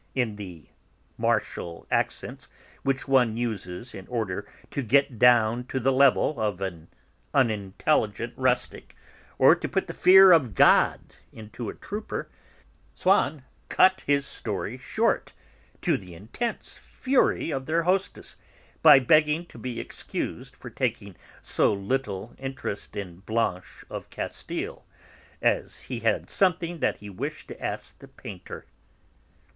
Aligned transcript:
in 0.15 0.35
the 0.35 0.67
martial 1.15 1.85
accents 1.91 2.49
which 2.81 3.07
one 3.07 3.37
uses 3.37 3.93
in 3.93 4.07
order 4.07 4.47
to 4.71 4.81
get 4.81 5.19
down 5.19 5.63
to 5.63 5.79
the 5.79 5.91
level 5.91 6.39
of 6.39 6.59
an 6.59 6.87
unintelligent 7.35 8.33
rustic 8.35 8.95
or 9.37 9.55
to 9.55 9.69
put 9.69 9.85
the 9.85 9.93
'fear 9.93 10.31
of 10.31 10.55
God' 10.55 11.13
into 11.31 11.69
a 11.69 11.75
trooper, 11.75 12.31
Swann 12.95 13.43
cut 13.69 14.01
his 14.07 14.25
story 14.25 14.75
short, 14.75 15.33
to 15.83 15.97
the 15.97 16.15
intense 16.15 16.73
fury 16.73 17.51
of 17.51 17.67
their 17.67 17.83
hostess, 17.83 18.35
by 18.81 18.97
begging 18.97 19.45
to 19.45 19.59
be 19.59 19.79
excused 19.79 20.55
for 20.55 20.71
taking 20.71 21.15
so 21.43 21.71
little 21.71 22.33
interest 22.39 22.95
in 22.95 23.19
Blanche 23.19 23.85
of 23.87 24.09
Castile, 24.09 24.83
as 25.43 25.83
he 25.83 25.99
had 25.99 26.27
something 26.27 26.79
that 26.79 26.97
he 26.97 27.07
wished 27.11 27.49
to 27.49 27.63
ask 27.63 27.99
the 27.99 28.07
painter. 28.07 28.65